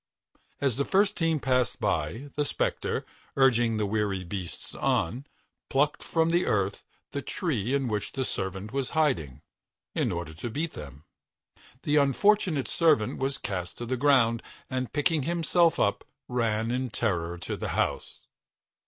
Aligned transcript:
As 0.59 0.77
the 0.77 0.83
first 0.83 1.15
team 1.15 1.39
passed 1.39 1.79
by, 1.79 2.31
the 2.33 2.43
spectre, 2.43 3.05
urging 3.37 3.77
the 3.77 3.85
weary 3.85 4.23
beasts 4.23 4.73
on, 4.73 5.27
plucked 5.69 6.01
from 6.01 6.31
the 6.31 6.47
earth 6.47 6.83
the 7.11 7.21
tree 7.21 7.75
in 7.75 7.87
which 7.87 8.13
the 8.13 8.25
servant 8.25 8.73
was 8.73 8.89
hiding, 8.97 9.43
in 9.93 10.11
order 10.11 10.33
to 10.33 10.49
beat 10.49 10.73
them. 10.73 11.03
The 11.83 11.97
unfortunate 11.97 12.67
servant 12.67 13.19
was 13.19 13.37
cast 13.37 13.77
to 13.77 13.85
the 13.85 13.95
ground, 13.95 14.41
and, 14.71 14.91
picking 14.91 15.21
himself 15.21 15.79
up, 15.79 16.03
ran 16.27 16.71
in 16.71 16.89
terror 16.89 17.37
to 17.37 17.55
the 17.55 17.69
house. 17.77 18.21